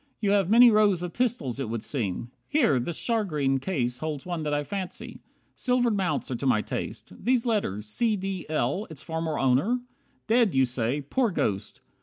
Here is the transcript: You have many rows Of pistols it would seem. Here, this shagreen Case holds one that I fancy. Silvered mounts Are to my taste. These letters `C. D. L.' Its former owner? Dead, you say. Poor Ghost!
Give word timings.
You 0.19 0.31
have 0.31 0.49
many 0.49 0.71
rows 0.71 1.03
Of 1.03 1.13
pistols 1.13 1.59
it 1.59 1.69
would 1.69 1.83
seem. 1.83 2.31
Here, 2.47 2.79
this 2.79 2.97
shagreen 2.97 3.59
Case 3.59 3.99
holds 3.99 4.25
one 4.25 4.41
that 4.41 4.51
I 4.51 4.63
fancy. 4.63 5.19
Silvered 5.55 5.95
mounts 5.95 6.31
Are 6.31 6.35
to 6.37 6.47
my 6.47 6.63
taste. 6.63 7.13
These 7.23 7.45
letters 7.45 7.85
`C. 7.85 8.19
D. 8.19 8.47
L.' 8.49 8.87
Its 8.89 9.03
former 9.03 9.37
owner? 9.37 9.79
Dead, 10.25 10.55
you 10.55 10.65
say. 10.65 11.01
Poor 11.01 11.29
Ghost! 11.29 11.81